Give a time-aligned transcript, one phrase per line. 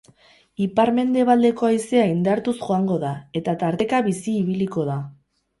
[0.63, 4.99] Ipar-mendebaldeko haizea indartuz joango da, eta tarteka bizi ibiliko da.